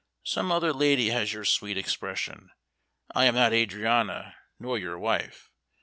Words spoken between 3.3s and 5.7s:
not Adriana nor your wife.